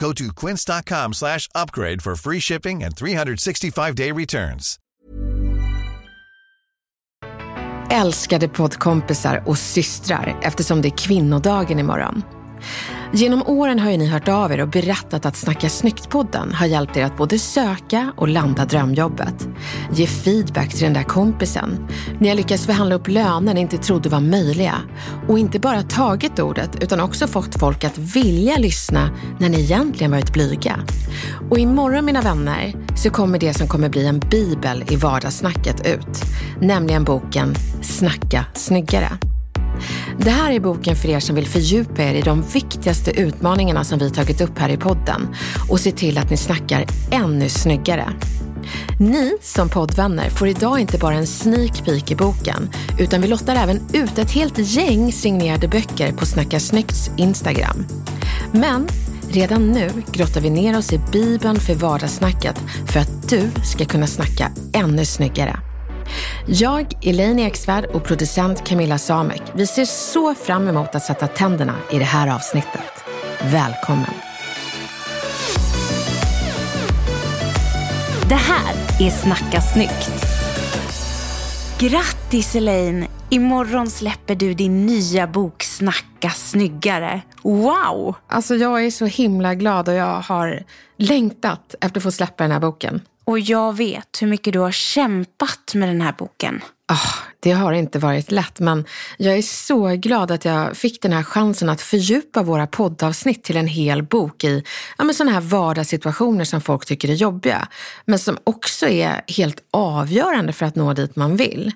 [0.00, 4.76] Go to quince.com slash upgrade for free shipping and 365-day returns.
[7.90, 12.22] Älskade poddkompisar och systrar eftersom det är kvinnodagen imorgon.
[13.12, 16.96] Genom åren har ju ni hört av er och berättat att Snacka snyggt-podden har hjälpt
[16.96, 19.48] er att både söka och landa drömjobbet.
[19.92, 21.88] Ge feedback till den där kompisen.
[22.20, 24.74] Ni har lyckats förhandla upp löner ni inte trodde var möjliga.
[25.28, 30.10] Och inte bara tagit ordet utan också fått folk att vilja lyssna när ni egentligen
[30.10, 30.76] varit blyga.
[31.50, 36.22] Och imorgon mina vänner så kommer det som kommer bli en bibel i vardagssnacket ut.
[36.60, 39.08] Nämligen boken Snacka snyggare.
[40.18, 43.98] Det här är boken för er som vill fördjupa er i de viktigaste utmaningarna som
[43.98, 45.34] vi tagit upp här i podden
[45.68, 48.12] och se till att ni snackar ännu snyggare.
[48.98, 53.56] Ni som poddvänner får idag inte bara en sneak peek i boken utan vi lottar
[53.56, 57.86] även ut ett helt gäng signerade böcker på Snacka Snyggts Instagram.
[58.52, 58.88] Men
[59.30, 64.06] redan nu grottar vi ner oss i Bibeln för vardagssnacket för att du ska kunna
[64.06, 65.69] snacka ännu snyggare.
[66.46, 71.76] Jag, Elaine Eksvärd och producent Camilla Samek, vi ser så fram emot att sätta tänderna
[71.90, 73.04] i det här avsnittet.
[73.42, 74.14] Välkommen!
[78.28, 80.24] Det här är Snacka snyggt.
[81.78, 83.06] Grattis Elaine!
[83.30, 87.20] Imorgon släpper du din nya bok Snacka snyggare.
[87.42, 88.14] Wow!
[88.26, 90.62] Alltså jag är så himla glad och jag har
[90.96, 93.00] längtat efter att få släppa den här boken.
[93.24, 96.62] Och jag vet hur mycket du har kämpat med den här boken.
[96.92, 98.84] Oh, det har inte varit lätt, men
[99.18, 103.56] jag är så glad att jag fick den här chansen att fördjupa våra poddavsnitt till
[103.56, 104.64] en hel bok i
[104.98, 107.68] ja, sådana här vardagssituationer som folk tycker är jobbiga,
[108.04, 111.72] men som också är helt avgörande för att nå dit man vill.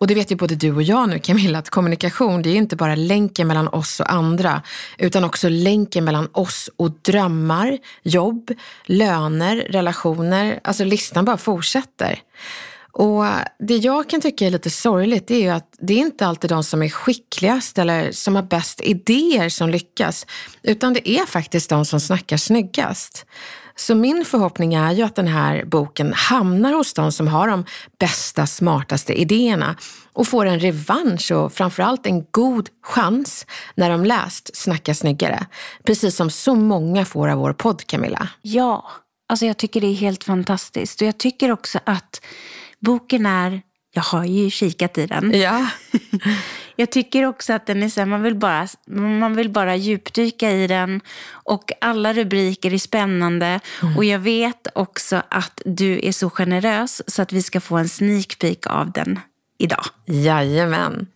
[0.00, 2.76] Och det vet ju både du och jag nu Camilla, att kommunikation det är inte
[2.76, 4.62] bara länken mellan oss och andra,
[4.98, 8.50] utan också länken mellan oss och drömmar, jobb,
[8.84, 10.60] löner, relationer.
[10.64, 12.18] Alltså listan bara fortsätter.
[12.92, 13.24] Och
[13.58, 16.64] det jag kan tycka är lite sorgligt är ju att det är inte alltid de
[16.64, 20.26] som är skickligast eller som har bäst idéer som lyckas,
[20.62, 23.26] utan det är faktiskt de som snackar snyggast.
[23.76, 27.64] Så min förhoppning är ju att den här boken hamnar hos de som har de
[27.98, 29.76] bästa, smartaste idéerna
[30.12, 35.46] och får en revansch och framförallt en god chans när de läst Snacka snyggare.
[35.84, 38.28] Precis som så många får av vår podd, Camilla.
[38.42, 38.90] Ja,
[39.28, 41.00] alltså jag tycker det är helt fantastiskt.
[41.00, 42.20] Och jag tycker också att
[42.80, 43.62] boken är
[43.94, 45.40] jag har ju kikat i den.
[45.40, 45.66] Ja.
[46.76, 48.68] jag tycker också att den är så här, man vill, bara,
[49.20, 51.00] man vill bara djupdyka i den.
[51.30, 53.60] Och alla rubriker är spännande.
[53.82, 53.96] Mm.
[53.96, 57.88] Och jag vet också att du är så generös så att vi ska få en
[57.88, 59.20] sneak peek av den
[59.58, 59.84] idag.
[60.06, 61.06] Jajamän,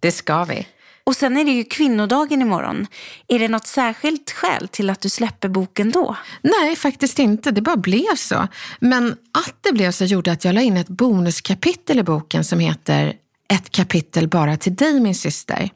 [0.00, 0.66] det ska vi.
[1.08, 2.86] Och sen är det ju kvinnodagen imorgon.
[3.28, 6.16] Är det något särskilt skäl till att du släpper boken då?
[6.42, 7.50] Nej, faktiskt inte.
[7.50, 8.48] Det bara blev så.
[8.80, 12.58] Men att det blev så gjorde att jag la in ett bonuskapitel i boken som
[12.58, 13.14] heter
[13.52, 15.70] ett kapitel bara till dig min syster.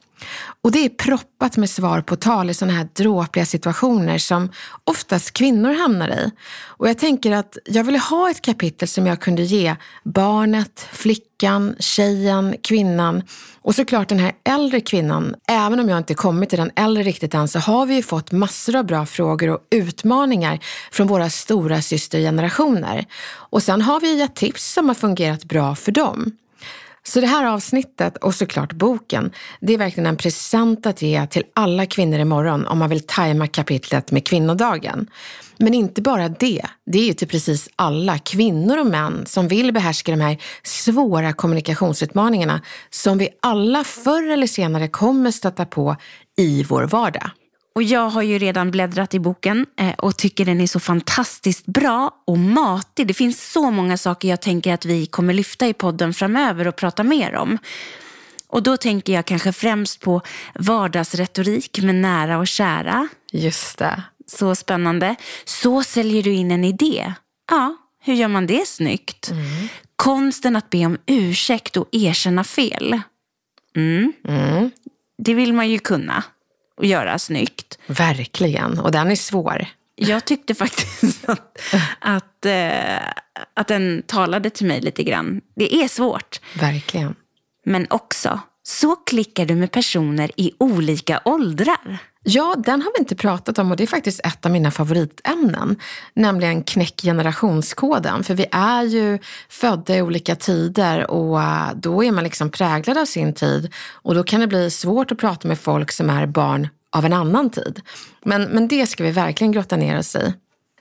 [0.63, 4.53] Och det är proppat med svar på tal i sådana här dråpliga situationer som
[4.85, 6.31] oftast kvinnor hamnar i.
[6.67, 11.77] Och jag tänker att jag ville ha ett kapitel som jag kunde ge barnet, flickan,
[11.79, 13.23] tjejen, kvinnan
[13.63, 15.35] och såklart den här äldre kvinnan.
[15.49, 18.33] Även om jag inte kommit till den äldre riktigt än så har vi ju fått
[18.33, 20.59] massor av bra frågor och utmaningar
[20.91, 23.07] från våra stora systergenerationer.
[23.33, 26.33] Och sen har vi gett tips som har fungerat bra för dem.
[27.05, 31.45] Så det här avsnittet och såklart boken, det är verkligen en present att ge till
[31.55, 35.11] alla kvinnor imorgon om man vill tajma kapitlet med kvinnodagen.
[35.57, 39.73] Men inte bara det, det är ju till precis alla kvinnor och män som vill
[39.73, 42.61] behärska de här svåra kommunikationsutmaningarna
[42.91, 45.97] som vi alla förr eller senare kommer stöta på
[46.39, 47.31] i vår vardag.
[47.75, 51.67] Och jag har ju redan bläddrat i boken eh, och tycker den är så fantastiskt
[51.67, 53.07] bra och matig.
[53.07, 56.77] Det finns så många saker jag tänker att vi kommer lyfta i podden framöver och
[56.77, 57.59] prata mer om.
[58.49, 60.23] Och då tänker jag kanske främst på
[60.55, 63.09] vardagsretorik med nära och kära.
[63.33, 64.03] Just det.
[64.27, 65.17] Så spännande.
[65.45, 67.15] Så säljer du in en idé.
[67.51, 69.31] Ja, hur gör man det snyggt?
[69.31, 69.69] Mm.
[69.97, 73.01] Konsten att be om ursäkt och erkänna fel.
[73.77, 74.13] Mm.
[74.29, 74.71] Mm.
[75.19, 76.25] Det vill man ju kunna
[76.83, 77.79] och göra snyggt.
[77.87, 79.67] Verkligen, och den är svår.
[79.97, 81.59] Jag tyckte faktiskt att,
[81.99, 82.97] att, äh,
[83.55, 85.41] att den talade till mig lite grann.
[85.57, 86.41] Det är svårt.
[86.59, 87.15] Verkligen.
[87.65, 91.99] Men också, så klickar du med personer i olika åldrar.
[92.25, 95.77] Ja, den har vi inte pratat om och det är faktiskt ett av mina favoritämnen.
[96.15, 98.25] Nämligen knäck generationskoden.
[98.25, 102.99] För vi är ju födda i olika tider och äh, då är man liksom präglad
[102.99, 103.73] av sin tid.
[103.93, 107.13] Och då kan det bli svårt att prata med folk som är barn av en
[107.13, 107.81] annan tid.
[108.25, 110.35] Men, men det ska vi verkligen grotta ner oss i.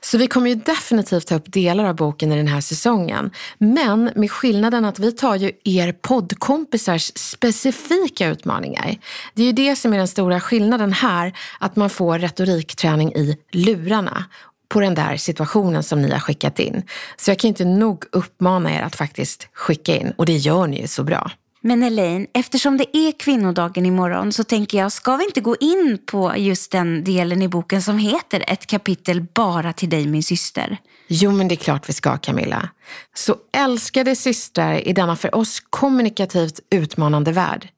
[0.04, 3.30] Så vi kommer ju definitivt ta upp delar av boken i den här säsongen.
[3.58, 8.96] Men med skillnaden att vi tar ju er poddkompisars specifika utmaningar.
[9.34, 13.36] Det är ju det som är den stora skillnaden här, att man får retorikträning i
[13.52, 14.24] lurarna
[14.68, 16.82] på den där situationen som ni har skickat in.
[17.16, 20.80] Så jag kan inte nog uppmana er att faktiskt skicka in och det gör ni
[20.80, 21.30] ju så bra.
[21.64, 25.98] Men Elaine, eftersom det är kvinnodagen imorgon så tänker jag, ska vi inte gå in
[26.06, 30.78] på just den delen i boken som heter Ett kapitel bara till dig min syster?
[31.08, 32.68] Jo, men det är klart vi ska Camilla.
[33.14, 37.68] Så älskade systrar i denna för oss kommunikativt utmanande värld.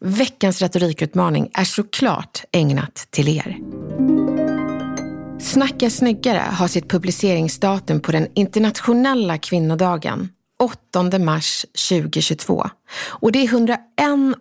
[0.00, 3.56] Veckans retorikutmaning är såklart ägnat till er.
[5.40, 12.70] Snacka snyggare har sitt publiceringsdatum på den internationella kvinnodagen 8 mars 2022.
[13.08, 13.80] Och det är 101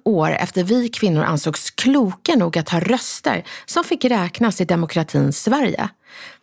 [0.04, 5.44] år efter vi kvinnor ansågs kloka nog att ha röster som fick räknas i demokratins
[5.44, 5.90] Sverige.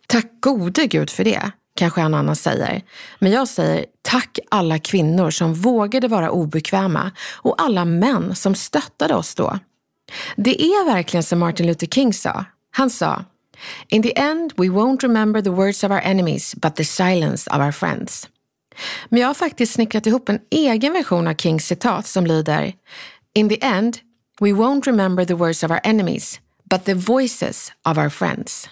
[0.07, 2.81] Tack gode gud för det, kanske en annan säger.
[3.19, 9.15] Men jag säger tack alla kvinnor som vågade vara obekväma och alla män som stöttade
[9.15, 9.59] oss då.
[10.35, 12.45] Det är verkligen som Martin Luther King sa.
[12.71, 13.25] Han sa
[13.87, 17.57] In the end we won't remember the words of our enemies but the silence of
[17.57, 18.27] our friends.
[19.09, 22.73] Men jag har faktiskt snickrat ihop en egen version av Kings citat som lyder
[23.35, 23.97] In the end,
[24.39, 26.39] we won't remember the words of our enemies,
[26.69, 28.69] but the voices of our friends.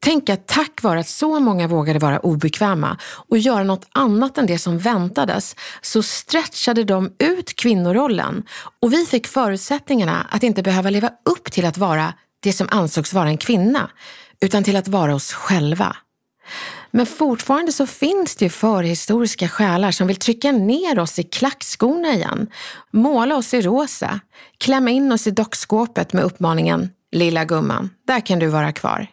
[0.00, 2.98] Tänk att tack vare att så många vågade vara obekväma
[3.28, 8.42] och göra något annat än det som väntades så stretchade de ut kvinnorollen
[8.80, 13.12] och vi fick förutsättningarna att inte behöva leva upp till att vara det som ansågs
[13.12, 13.90] vara en kvinna,
[14.40, 15.96] utan till att vara oss själva.
[16.90, 22.14] Men fortfarande så finns det ju förhistoriska själar som vill trycka ner oss i klackskorna
[22.14, 22.46] igen,
[22.90, 24.20] måla oss i rosa,
[24.58, 29.06] klämma in oss i dockskåpet med uppmaningen Lilla gumman, där kan du vara kvar.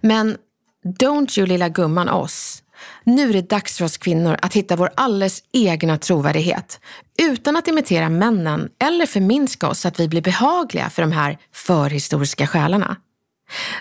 [0.00, 0.36] Men
[0.84, 2.62] don't you lilla gumman oss.
[3.04, 6.80] Nu är det dags för oss kvinnor att hitta vår alldeles egna trovärdighet
[7.18, 11.38] utan att imitera männen eller förminska oss så att vi blir behagliga för de här
[11.52, 12.96] förhistoriska själarna.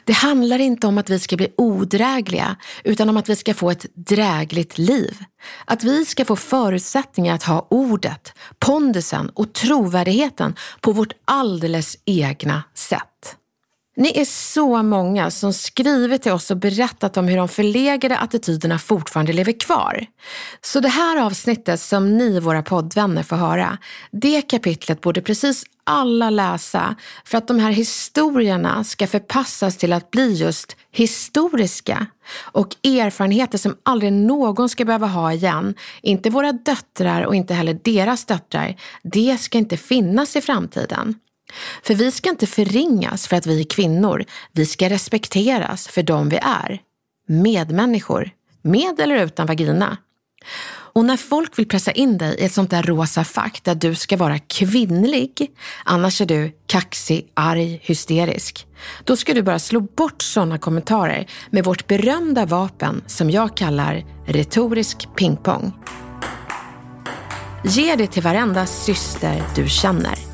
[0.04, 3.72] Det handlar inte om att vi ska bli odrägliga, utan om att vi ska få
[3.72, 5.18] ett drägligt liv.
[5.66, 12.64] Att vi ska få förutsättningar att ha ordet, pondusen och trovärdigheten på vårt alldeles egna
[12.74, 13.38] sätt.
[13.96, 18.80] Ni är så många som skrivit till oss och berättat om hur de förlegade attityderna
[18.80, 20.06] fortfarande lever kvar.
[20.62, 23.78] Så det här avsnittet som ni, våra poddvänner, får höra,
[24.12, 26.96] det kapitlet borde precis alla läsa
[27.26, 32.06] för att de här historierna ska förpassas till att bli just historiska
[32.42, 35.76] och erfarenheter som aldrig någon ska behöva ha igen.
[36.02, 38.76] Inte våra döttrar och inte heller deras döttrar.
[39.04, 41.16] Det ska inte finnas i framtiden.
[41.84, 44.26] För vi ska inte förringas för att vi är kvinnor.
[44.52, 46.82] Vi ska respekteras för de vi är.
[47.28, 48.30] Medmänniskor,
[48.62, 49.98] med eller utan vagina.
[50.94, 53.96] Och när folk vill pressa in dig i ett sånt där rosa fack där du
[53.96, 55.52] ska vara kvinnlig,
[55.86, 58.68] annars är du kaxig, arg, hysterisk.
[59.04, 64.06] Då ska du bara slå bort sådana kommentarer med vårt berömda vapen som jag kallar
[64.26, 65.74] retorisk pingpong.
[67.64, 70.31] Ge det till varenda syster du känner.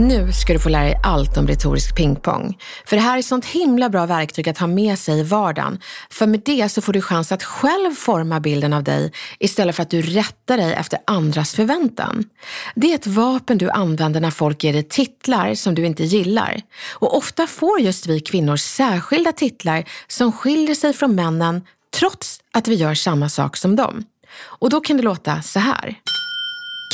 [0.00, 2.58] Nu ska du få lära dig allt om retorisk pingpong.
[2.86, 5.80] För det här är ett sånt himla bra verktyg att ha med sig i vardagen.
[6.10, 9.82] För med det så får du chans att själv forma bilden av dig istället för
[9.82, 12.24] att du rättar dig efter andras förväntan.
[12.74, 16.60] Det är ett vapen du använder när folk ger dig titlar som du inte gillar.
[16.92, 21.62] Och ofta får just vi kvinnor särskilda titlar som skiljer sig från männen
[21.98, 24.04] trots att vi gör samma sak som dem.
[24.42, 25.94] Och då kan det låta så här.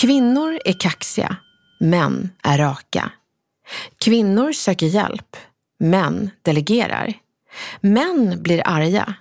[0.00, 1.36] Kvinnor är kaxiga
[1.78, 3.10] Män är raka.
[3.98, 5.36] Kvinnor söker hjälp.
[5.78, 7.14] Män delegerar.
[7.80, 9.14] Män blir arga.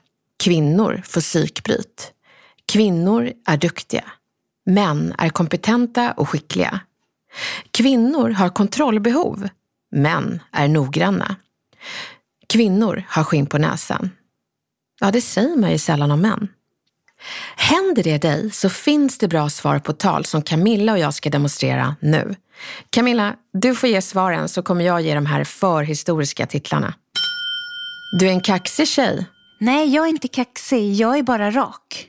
[0.43, 2.13] Kvinnor får psykbryt.
[2.65, 4.03] Kvinnor är duktiga.
[4.65, 6.79] Män är kompetenta och skickliga.
[7.71, 9.49] Kvinnor har kontrollbehov.
[9.91, 11.35] Män är noggranna.
[12.47, 14.09] Kvinnor har skinn på näsan.
[14.99, 16.47] Ja, det säger man ju sällan om män.
[17.55, 21.29] Händer det dig så finns det bra svar på tal som Camilla och jag ska
[21.29, 22.35] demonstrera nu.
[22.89, 26.93] Camilla, du får ge svaren så kommer jag ge de här förhistoriska titlarna.
[28.19, 29.25] Du är en kaxig tjej.
[29.59, 30.93] Nej, jag är inte kaxig.
[30.93, 32.07] Jag är bara rak.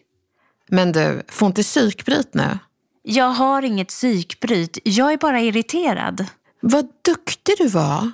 [0.69, 2.59] Men du, får inte psykbryt nu?
[3.03, 4.79] Jag har inget psykbryt.
[4.85, 6.27] Jag är bara irriterad.
[6.61, 8.11] Vad duktig du var.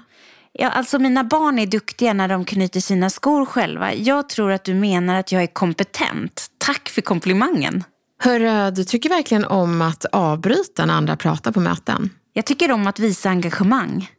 [0.59, 3.95] Ja, alltså mina barn är duktiga när de knyter sina skor själva.
[3.95, 6.47] Jag tror att du menar att jag är kompetent.
[6.59, 7.85] Tack för komplimangen.
[8.19, 12.11] Hörru, du tycker verkligen om att avbryta när andra pratar på möten.
[12.33, 14.11] Jag tycker om att visa engagemang.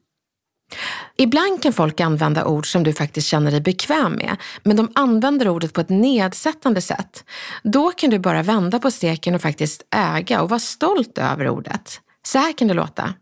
[1.18, 5.48] Ibland kan folk använda ord som du faktiskt känner dig bekväm med, men de använder
[5.48, 7.24] ordet på ett nedsättande sätt.
[7.64, 12.02] Då kan du bara vända på steken och faktiskt äga och vara stolt över ordet.
[12.26, 13.14] Så här kan det låta.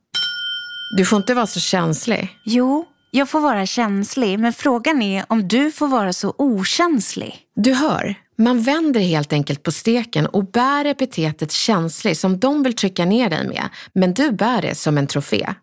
[0.97, 2.37] Du får inte vara så känslig.
[2.43, 7.39] Jo, jag får vara känslig, men frågan är om du får vara så okänslig.
[7.55, 12.75] Du hör, man vänder helt enkelt på steken och bär epitetet känslig som de vill
[12.75, 15.53] trycka ner dig med, men du bär det som en trofé.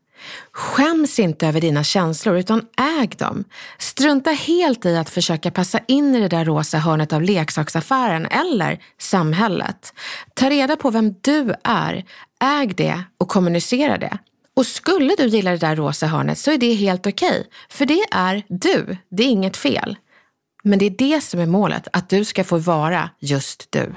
[0.53, 3.45] Skäms inte över dina känslor utan äg dem.
[3.79, 8.79] Strunta helt i att försöka passa in i det där rosa hörnet av leksaksaffären eller
[9.01, 9.95] samhället.
[10.35, 12.05] Ta reda på vem du är,
[12.41, 14.19] äg det och kommunicera det.
[14.59, 17.87] Och skulle du gilla det där rosa hörnet så är det helt okej, okay, för
[17.87, 19.97] det är du, det är inget fel.
[20.65, 23.95] Men det är det som är målet, att du ska få vara just du.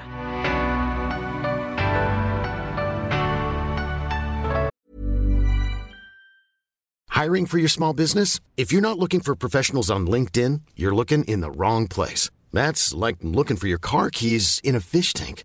[7.22, 8.40] Hiring for your small business?
[8.56, 12.30] If you're not looking for professionals on LinkedIn, you're looking in the wrong place.
[12.52, 15.44] That's like looking for your car keys in a fish tank.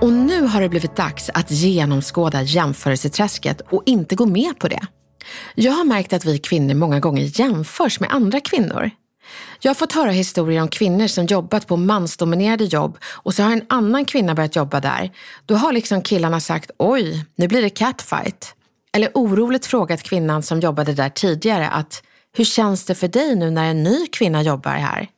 [0.00, 4.80] Och nu har det blivit dags att genomskåda jämförelseträsket och inte gå med på det.
[5.54, 8.90] Jag har märkt att vi kvinnor många gånger jämförs med andra kvinnor.
[9.60, 13.52] Jag har fått höra historier om kvinnor som jobbat på mansdominerade jobb och så har
[13.52, 15.10] en annan kvinna börjat jobba där.
[15.46, 18.54] Då har liksom killarna sagt oj, nu blir det catfight.
[18.92, 22.02] Eller oroligt frågat kvinnan som jobbade där tidigare att
[22.36, 25.08] hur känns det för dig nu när en ny kvinna jobbar här?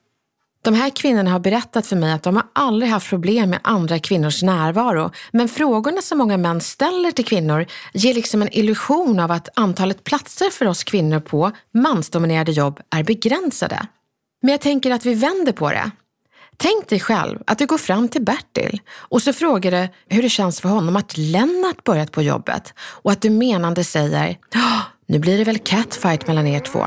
[0.64, 3.98] De här kvinnorna har berättat för mig att de har aldrig haft problem med andra
[3.98, 5.10] kvinnors närvaro.
[5.30, 10.04] Men frågorna som många män ställer till kvinnor ger liksom en illusion av att antalet
[10.04, 13.86] platser för oss kvinnor på mansdominerade jobb är begränsade.
[14.42, 15.90] Men jag tänker att vi vänder på det.
[16.56, 20.28] Tänk dig själv att du går fram till Bertil och så frågar du hur det
[20.28, 24.38] känns för honom att Lennart börjat på jobbet och att du menande säger
[25.06, 26.86] nu blir det väl catfight mellan er två.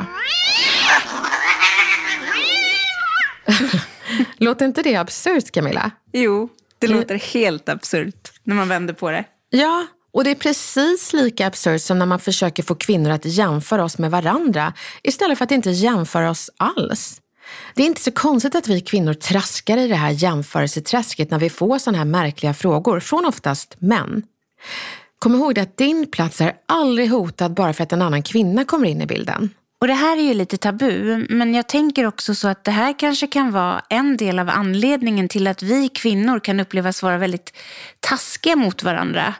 [4.37, 5.91] låter inte det absurt, Camilla?
[6.13, 6.49] Jo,
[6.79, 9.25] det låter helt absurt när man vänder på det.
[9.49, 13.83] Ja, och det är precis lika absurt som när man försöker få kvinnor att jämföra
[13.83, 14.73] oss med varandra
[15.03, 17.21] istället för att inte jämföra oss alls.
[17.73, 21.49] Det är inte så konstigt att vi kvinnor traskar i det här jämförelseträsket när vi
[21.49, 24.23] får sådana här märkliga frågor från oftast män.
[25.19, 28.87] Kom ihåg att din plats är aldrig hotad bara för att en annan kvinna kommer
[28.87, 29.49] in i bilden.
[29.85, 32.99] Och det här är ju lite tabu, men jag tänker också så att det här
[32.99, 37.57] kanske kan vara en del av anledningen till att vi kvinnor kan upplevas vara väldigt
[37.99, 39.33] taskiga mot varandra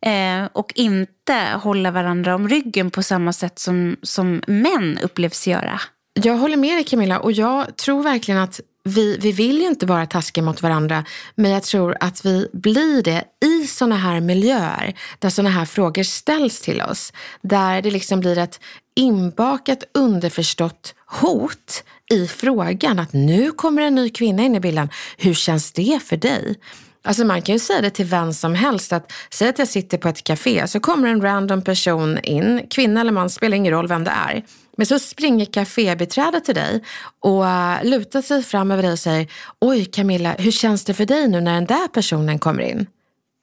[0.00, 5.80] eh, och inte hålla varandra om ryggen på samma sätt som, som män upplevs göra.
[6.22, 9.86] Jag håller med dig Camilla och jag tror verkligen att vi, vi vill ju inte
[9.86, 14.94] vara taskiga mot varandra, men jag tror att vi blir det i sådana här miljöer
[15.18, 17.12] där sådana här frågor ställs till oss.
[17.42, 18.60] Där det liksom blir ett
[18.96, 24.88] inbakat underförstått hot i frågan att nu kommer en ny kvinna in i bilden.
[25.16, 26.54] Hur känns det för dig?
[27.02, 28.92] Alltså man kan ju säga det till vem som helst.
[28.92, 33.00] att Säg att jag sitter på ett café så kommer en random person in, kvinna
[33.00, 34.42] eller man, spelar ingen roll vem det är.
[34.80, 36.84] Men så springer kafébiträdet till dig
[37.20, 41.06] och uh, lutar sig fram över dig och säger Oj Camilla, hur känns det för
[41.06, 42.86] dig nu när den där personen kommer in?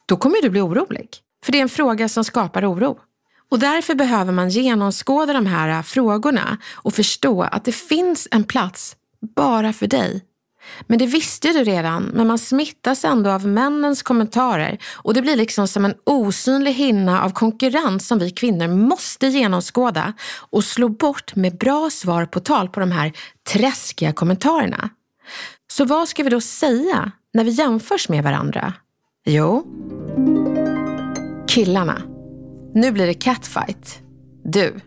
[0.06, 1.10] Då kommer du bli orolig.
[1.46, 3.00] För det är en fråga som skapar oro.
[3.52, 8.44] Och därför behöver man genomskåda de här äh, frågorna och förstå att det finns en
[8.44, 8.96] plats
[9.36, 10.22] bara för dig
[10.88, 15.36] men det visste du redan, men man smittas ändå av männens kommentarer och det blir
[15.36, 20.14] liksom som en osynlig hinna av konkurrens som vi kvinnor måste genomskåda
[20.50, 23.14] och slå bort med bra svar på tal på de här
[23.50, 24.90] träskiga kommentarerna.
[25.72, 28.74] Så vad ska vi då säga när vi jämförs med varandra?
[29.26, 29.66] Jo,
[31.48, 32.02] killarna.
[32.74, 34.00] Nu blir det catfight.
[34.44, 34.80] Du.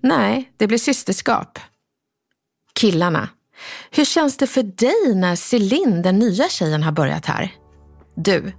[0.00, 1.58] Nej, det blir systerskap.
[2.72, 3.28] Killarna.
[3.90, 7.52] Hur känns det för dig när Celine, den nya tjejen, har börjat här?
[8.16, 8.52] Du,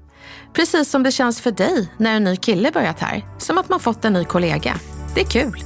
[0.53, 3.25] precis som det känns för dig när en ny kille börjat här.
[3.37, 4.79] Som att man fått en ny kollega.
[5.15, 5.63] Det är kul.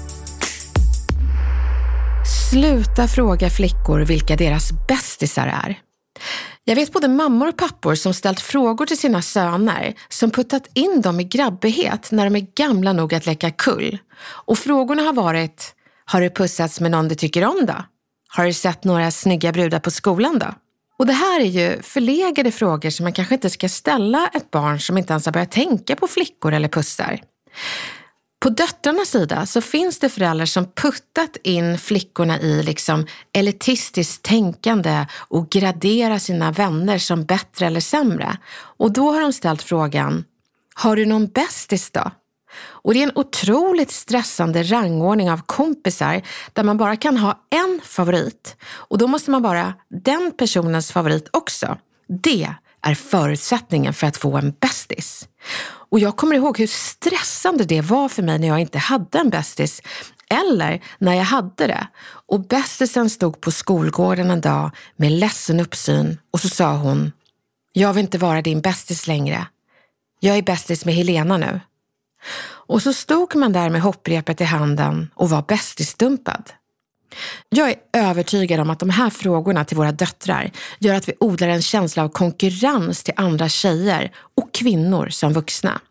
[2.52, 5.80] Sluta fråga flickor vilka deras bästisar är.
[6.64, 11.02] Jag vet både mammor och pappor som ställt frågor till sina söner som puttat in
[11.02, 13.98] dem i grabbighet när de är gamla nog att leka kull.
[14.22, 17.76] Och frågorna har varit, har du pussats med någon du tycker om då?
[18.32, 20.48] Har du sett några snygga brudar på skolan då?
[20.98, 24.80] Och det här är ju förlegade frågor som man kanske inte ska ställa ett barn
[24.80, 27.22] som inte ens har börjat tänka på flickor eller pussar.
[28.42, 35.06] På döttrarnas sida så finns det föräldrar som puttat in flickorna i liksom elitistiskt tänkande
[35.16, 38.38] och graderar sina vänner som bättre eller sämre.
[38.54, 40.24] Och då har de ställt frågan,
[40.76, 42.12] har du någon bästis då?
[42.58, 46.22] Och det är en otroligt stressande rangordning av kompisar
[46.54, 48.56] där man bara kan ha en favorit.
[48.72, 51.78] Och då måste man vara den personens favorit också.
[52.08, 52.50] Det
[52.82, 55.28] är förutsättningen för att få en bästis.
[55.90, 59.30] Och jag kommer ihåg hur stressande det var för mig när jag inte hade en
[59.30, 59.82] bästis.
[60.30, 61.88] Eller när jag hade det.
[62.28, 67.12] Och bästisen stod på skolgården en dag med ledsen uppsyn och så sa hon,
[67.74, 69.48] jag vill inte vara din bästis längre.
[70.20, 71.60] Jag är bästis med Helena nu.
[72.68, 76.52] Och så stod man där med hopprepet i handen och var bästisdumpad.
[77.50, 81.48] Jag är övertygad om att de här frågorna till våra döttrar gör att vi odlar
[81.48, 85.82] en känsla av konkurrens till andra tjejer och kvinnor som vuxna.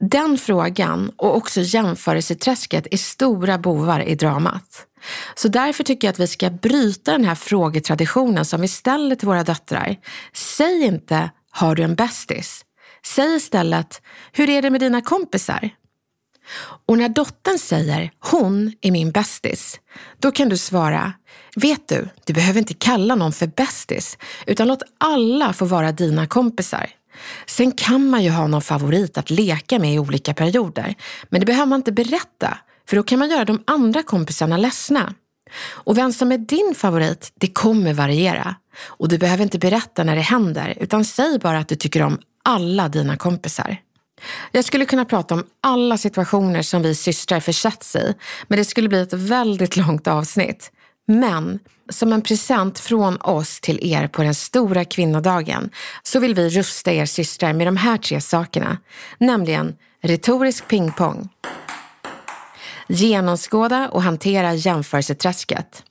[0.00, 4.86] Den frågan och också jämförelseträsket är stora bovar i dramat.
[5.34, 9.28] Så därför tycker jag att vi ska bryta den här frågetraditionen som vi ställer till
[9.28, 9.96] våra döttrar.
[10.32, 12.65] Säg inte, har du en bästis?
[13.06, 15.70] Säg istället, hur är det med dina kompisar?
[16.86, 19.80] Och när dottern säger, hon är min bästis,
[20.18, 21.12] då kan du svara,
[21.56, 26.26] vet du, du behöver inte kalla någon för bästis, utan låt alla få vara dina
[26.26, 26.90] kompisar.
[27.46, 30.94] Sen kan man ju ha någon favorit att leka med i olika perioder,
[31.28, 35.14] men det behöver man inte berätta, för då kan man göra de andra kompisarna ledsna.
[35.54, 38.54] Och vem som är din favorit, det kommer variera.
[38.86, 42.18] Och du behöver inte berätta när det händer, utan säg bara att du tycker om
[42.44, 43.76] alla dina kompisar.
[44.52, 48.14] Jag skulle kunna prata om alla situationer som vi systrar försätts i,
[48.48, 50.70] men det skulle bli ett väldigt långt avsnitt.
[51.06, 51.58] Men
[51.90, 55.70] som en present från oss till er på den stora kvinnodagen
[56.02, 58.78] så vill vi rusta er systrar med de här tre sakerna,
[59.18, 61.28] nämligen retorisk pingpong,
[62.88, 65.82] genomskåda och hantera jämförelseträsket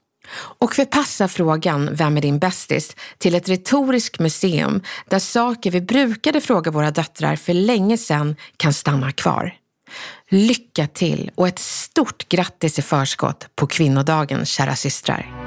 [0.60, 2.96] och förpassa frågan Vem är din bästis?
[3.18, 8.74] till ett retoriskt museum där saker vi brukade fråga våra döttrar för länge sedan kan
[8.74, 9.54] stanna kvar.
[10.30, 15.45] Lycka till och ett stort grattis i förskott på kvinnodagen, kära systrar.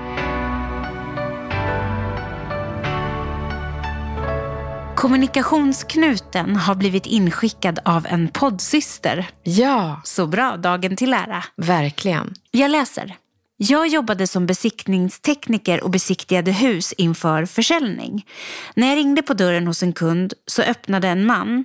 [4.98, 9.30] Kommunikationsknuten har blivit inskickad av en poddsyster.
[9.42, 10.00] Ja.
[10.04, 11.44] Så bra, dagen till ära.
[11.56, 12.34] Verkligen.
[12.50, 13.16] Jag läser.
[13.56, 18.26] Jag jobbade som besiktningstekniker och besiktigade hus inför försäljning.
[18.74, 21.64] När jag ringde på dörren hos en kund så öppnade en man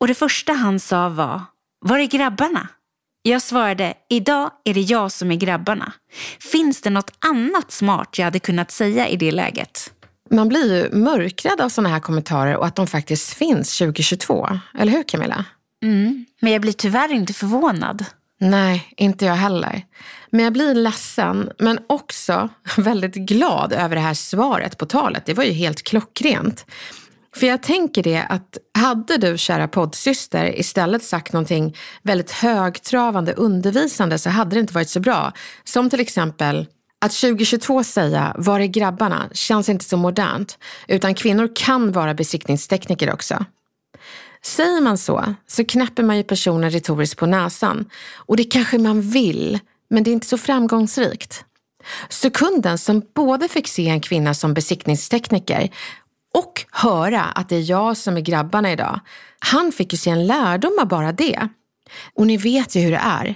[0.00, 1.40] och det första han sa var
[1.80, 2.68] Var är grabbarna?
[3.22, 5.92] Jag svarade, idag är det jag som är grabbarna.
[6.52, 9.92] Finns det något annat smart jag hade kunnat säga i det läget?
[10.32, 14.48] Man blir ju mörkrädd av sådana här kommentarer och att de faktiskt finns 2022.
[14.78, 15.44] Eller hur Camilla?
[15.82, 18.04] Mm, men jag blir tyvärr inte förvånad.
[18.40, 19.82] Nej, inte jag heller.
[20.30, 25.26] Men jag blir ledsen, men också väldigt glad över det här svaret på talet.
[25.26, 26.66] Det var ju helt klockrent.
[27.36, 34.18] För jag tänker det att hade du, kära poddsyster, istället sagt någonting väldigt högtravande, undervisande
[34.18, 35.32] så hade det inte varit så bra.
[35.64, 36.66] Som till exempel
[37.02, 43.12] att 2022 säga “Var är grabbarna?” känns inte så modernt, utan kvinnor kan vara besiktningstekniker
[43.12, 43.44] också.
[44.44, 47.90] Säger man så, så knäpper man ju personen retoriskt på näsan.
[48.16, 49.58] Och det kanske man vill,
[49.90, 51.44] men det är inte så framgångsrikt.
[52.08, 55.70] Så kunden som både fick se en kvinna som besiktningstekniker
[56.34, 59.00] och höra att det är jag som är grabbarna idag,
[59.38, 61.48] han fick ju se en lärdom av bara det.
[62.14, 63.34] Och ni vet ju hur det är.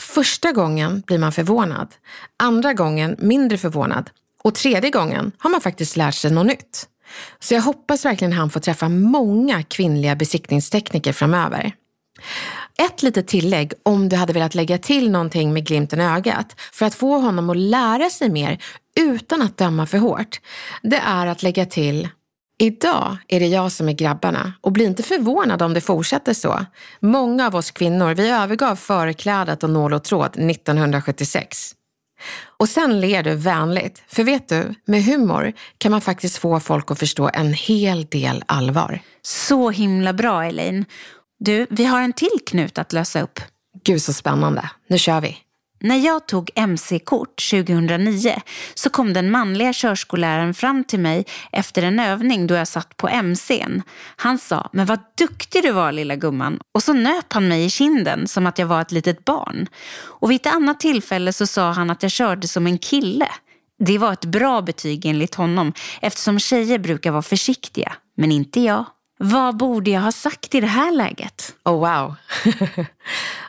[0.00, 1.94] Första gången blir man förvånad,
[2.36, 4.10] andra gången mindre förvånad
[4.42, 6.88] och tredje gången har man faktiskt lärt sig något nytt.
[7.38, 11.72] Så jag hoppas verkligen han får träffa många kvinnliga besiktningstekniker framöver.
[12.78, 16.86] Ett litet tillägg om du hade velat lägga till någonting med glimten i ögat för
[16.86, 18.62] att få honom att lära sig mer
[19.00, 20.40] utan att döma för hårt.
[20.82, 22.08] Det är att lägga till
[22.58, 26.66] Idag är det jag som är grabbarna och bli inte förvånad om det fortsätter så.
[27.00, 31.72] Många av oss kvinnor, vi övergav förklädet och nål och tråd 1976.
[32.58, 36.90] Och sen ler du vänligt, för vet du, med humor kan man faktiskt få folk
[36.90, 39.00] att förstå en hel del allvar.
[39.22, 40.84] Så himla bra Elaine.
[41.38, 43.40] Du, vi har en till knut att lösa upp.
[43.84, 44.70] Gud så spännande.
[44.88, 45.45] Nu kör vi.
[45.78, 48.40] När jag tog MC-kort 2009
[48.74, 53.08] så kom den manliga körskolläraren fram till mig efter en övning då jag satt på
[53.22, 53.82] MCn.
[54.16, 56.60] Han sa, men vad duktig du var lilla gumman.
[56.72, 59.66] Och så nöp han mig i kinden som att jag var ett litet barn.
[59.98, 63.28] Och vid ett annat tillfälle så sa han att jag körde som en kille.
[63.78, 68.84] Det var ett bra betyg enligt honom eftersom tjejer brukar vara försiktiga, men inte jag.
[69.18, 71.54] Vad borde jag ha sagt i det här läget?
[71.64, 72.14] Oh wow.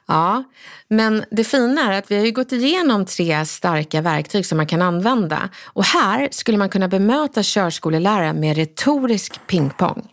[0.05, 0.43] ja,
[0.87, 4.67] men det fina är att vi har ju gått igenom tre starka verktyg som man
[4.67, 5.49] kan använda.
[5.65, 10.07] Och här skulle man kunna bemöta körskoleläraren med retorisk pingpong.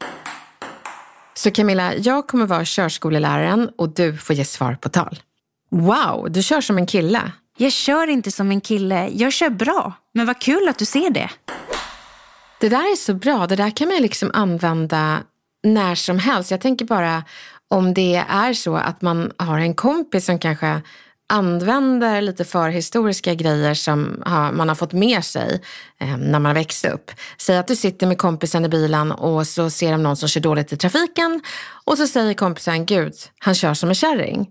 [1.34, 5.20] Så Camilla, jag kommer vara körskoleläraren och du får ge svar på tal.
[5.70, 7.32] Wow, du kör som en kille.
[7.56, 9.92] Jag kör inte som en kille, jag kör bra.
[10.14, 11.30] Men vad kul att du ser det.
[12.60, 15.22] Det där är så bra, det där kan man liksom använda
[15.64, 16.50] när som helst.
[16.50, 17.24] Jag tänker bara
[17.70, 20.82] om det är så att man har en kompis som kanske
[21.28, 24.22] använder lite förhistoriska grejer som
[24.52, 25.62] man har fått med sig
[26.00, 27.10] eh, när man växte upp.
[27.38, 30.40] Säg att du sitter med kompisen i bilen och så ser de någon som kör
[30.40, 31.40] dåligt i trafiken
[31.84, 34.50] och så säger kompisen, gud, han kör som en kärring.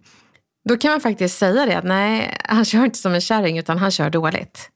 [0.70, 3.78] Då kan man faktiskt säga det, att nej, han kör inte som en kärring utan
[3.78, 4.70] han kör dåligt.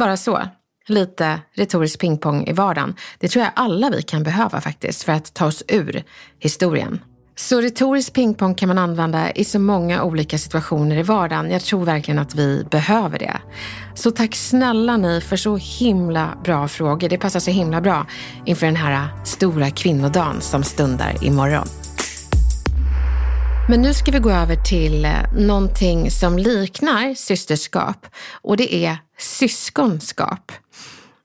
[0.00, 0.48] Bara så
[0.88, 2.94] lite retorisk pingpong i vardagen.
[3.18, 6.04] Det tror jag alla vi kan behöva faktiskt för att ta oss ur
[6.38, 7.00] historien.
[7.36, 11.50] Så retorisk pingpong kan man använda i så många olika situationer i vardagen.
[11.50, 13.36] Jag tror verkligen att vi behöver det.
[13.94, 17.08] Så tack snälla ni för så himla bra frågor.
[17.08, 18.06] Det passar så himla bra
[18.44, 21.66] inför den här stora kvinnodagen som stundar imorgon.
[23.68, 28.06] Men nu ska vi gå över till eh, någonting som liknar systerskap
[28.42, 30.52] och det är syskonskap.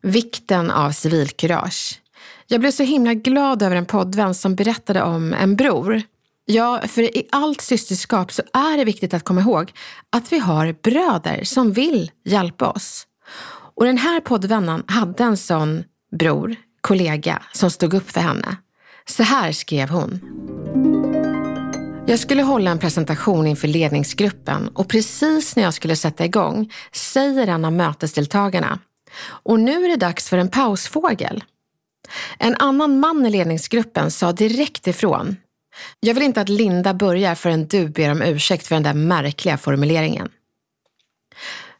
[0.01, 2.01] Vikten av civilkurage.
[2.47, 6.01] Jag blev så himla glad över en poddvän som berättade om en bror.
[6.45, 9.71] Ja, för i allt systerskap så är det viktigt att komma ihåg
[10.09, 13.07] att vi har bröder som vill hjälpa oss.
[13.75, 15.83] Och den här poddvännen hade en sån
[16.19, 18.57] bror, kollega, som stod upp för henne.
[19.05, 20.19] Så här skrev hon.
[22.07, 27.47] Jag skulle hålla en presentation inför ledningsgruppen och precis när jag skulle sätta igång säger
[27.47, 28.79] en av mötesdeltagarna
[29.21, 31.43] och nu är det dags för en pausfågel.
[32.37, 35.35] En annan man i ledningsgruppen sa direkt ifrån.
[35.99, 39.57] Jag vill inte att Linda börjar förrän du ber om ursäkt för den där märkliga
[39.57, 40.29] formuleringen.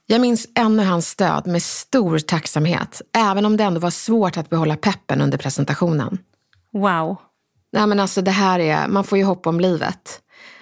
[0.05, 4.49] Jag minns ännu hans stöd med stor tacksamhet, även om det ändå var svårt att
[4.49, 6.17] behålla peppen under presentationen.
[6.73, 7.17] Wow.
[7.71, 10.21] Nej men alltså det här är, man får ju hopp om livet.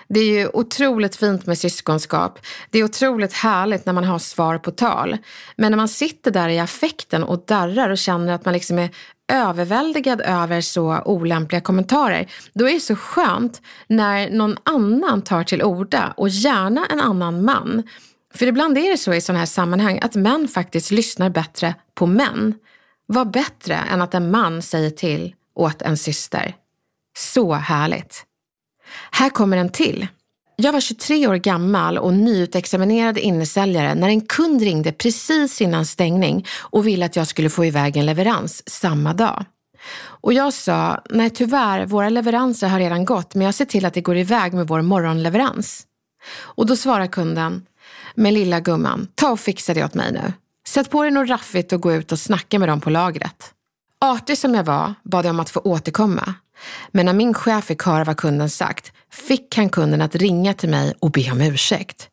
[0.10, 2.40] Det är ju otroligt fint med syskonskap.
[2.70, 5.18] Det är otroligt härligt när man har svar på tal.
[5.56, 8.90] Men när man sitter där i affekten och darrar och känner att man liksom är
[9.28, 15.64] överväldigad över så olämpliga kommentarer, då är det så skönt när någon annan tar till
[15.64, 17.84] orda och gärna en annan man.
[18.34, 22.06] För ibland är det så i sådana här sammanhang att män faktiskt lyssnar bättre på
[22.06, 22.54] män.
[23.06, 26.56] Vad bättre än att en man säger till åt en syster.
[27.18, 28.24] Så härligt.
[29.12, 30.08] Här kommer en till.
[30.56, 36.46] Jag var 23 år gammal och nyutexaminerad innesäljare när en kund ringde precis innan stängning
[36.60, 39.46] och ville att jag skulle få iväg en leverans samma dag.
[40.00, 43.94] Och jag sa, nej tyvärr, våra leveranser har redan gått men jag ser till att
[43.94, 45.84] det går iväg med vår morgonleverans.
[46.40, 47.66] Och då svarar kunden,
[48.16, 50.34] men lilla gumman, ta och fixa det åt mig nu.
[50.68, 53.54] Sätt på dig något raffigt och gå ut och snacka med dem på lagret.
[54.02, 56.34] Artig som jag var bad jag om att få återkomma.
[56.92, 60.70] Men när min chef fick höra vad kunden sagt fick han kunden att ringa till
[60.70, 62.10] mig och be om ursäkt.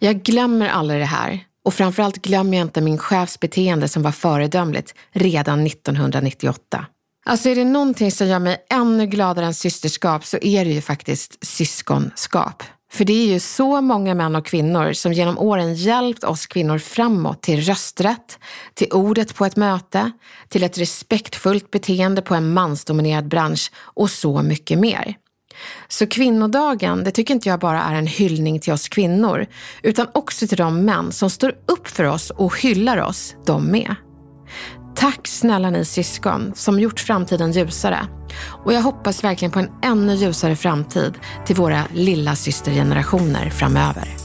[0.00, 4.12] Jag glömmer aldrig det här och framförallt glömmer jag inte min chefs beteende som var
[4.12, 6.86] föredömligt redan 1998.
[7.26, 10.80] Alltså är det någonting som gör mig ännu gladare än systerskap så är det ju
[10.80, 12.62] faktiskt syskonskap.
[12.92, 16.78] För det är ju så många män och kvinnor som genom åren hjälpt oss kvinnor
[16.78, 18.38] framåt till rösträtt,
[18.74, 20.12] till ordet på ett möte,
[20.48, 25.16] till ett respektfullt beteende på en mansdominerad bransch och så mycket mer.
[25.88, 29.46] Så kvinnodagen, det tycker inte jag bara är en hyllning till oss kvinnor,
[29.82, 33.94] utan också till de män som står upp för oss och hyllar oss, de med.
[34.98, 37.98] Tack snälla ni syskon som gjort framtiden ljusare.
[38.64, 41.14] Och jag hoppas verkligen på en ännu ljusare framtid
[41.46, 44.16] till våra lilla systergenerationer framöver.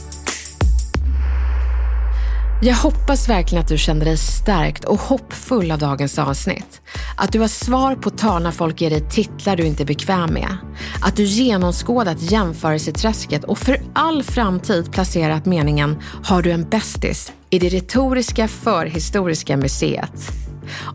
[2.62, 6.80] Jag hoppas verkligen att du kände dig stärkt och hoppfull av dagens avsnitt.
[7.16, 10.32] Att du har svar på tal när folk ger dig titlar du inte är bekväm
[10.32, 10.56] med.
[11.02, 17.58] Att du genomskådat jämförelseträsket och för all framtid placerat meningen “Har du en bästis?” i
[17.58, 20.43] det retoriska förhistoriska museet.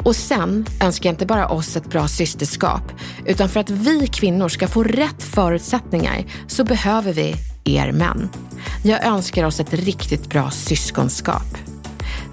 [0.03, 2.91] Och sen önskar jag inte bara oss ett bra systerskap,
[3.25, 8.29] utan för att vi kvinnor ska få rätt förutsättningar så behöver vi er män.
[8.83, 11.57] Jag önskar oss ett riktigt bra syskonskap.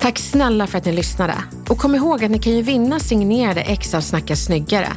[0.01, 1.35] Tack snälla för att ni lyssnade.
[1.68, 4.88] Och kom ihåg att ni kan ju vinna signerade ex av Snacka snyggare.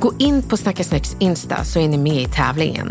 [0.00, 2.90] Gå in på Snacka Snyggs Insta så är ni med i tävlingen.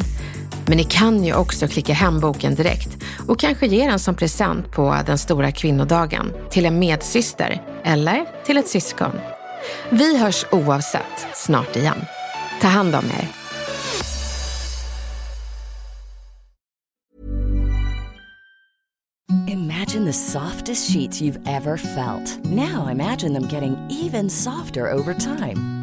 [0.68, 2.98] Men ni kan ju också klicka hem boken direkt
[3.28, 8.58] och kanske ge den som present på den stora kvinnodagen till en medsyster eller till
[8.58, 9.12] ett syskon.
[9.90, 12.06] Vi hörs oavsett snart igen.
[12.62, 13.28] Ta hand om er.
[19.48, 22.46] Imagine the softest sheets you've ever felt.
[22.46, 25.83] Now imagine them getting even softer over time.